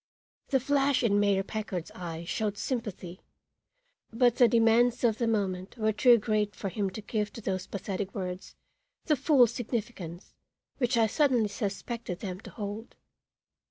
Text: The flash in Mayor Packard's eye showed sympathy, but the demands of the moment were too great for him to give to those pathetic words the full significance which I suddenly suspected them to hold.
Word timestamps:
The 0.47 0.59
flash 0.59 1.03
in 1.03 1.19
Mayor 1.19 1.43
Packard's 1.43 1.91
eye 1.91 2.25
showed 2.25 2.57
sympathy, 2.57 3.21
but 4.11 4.37
the 4.37 4.47
demands 4.47 5.03
of 5.03 5.19
the 5.19 5.27
moment 5.27 5.77
were 5.77 5.91
too 5.91 6.17
great 6.17 6.55
for 6.55 6.69
him 6.69 6.89
to 6.89 7.01
give 7.01 7.31
to 7.33 7.41
those 7.41 7.67
pathetic 7.67 8.15
words 8.15 8.55
the 9.05 9.15
full 9.15 9.45
significance 9.45 10.33
which 10.79 10.97
I 10.97 11.05
suddenly 11.05 11.49
suspected 11.49 12.19
them 12.21 12.39
to 12.39 12.49
hold. 12.49 12.95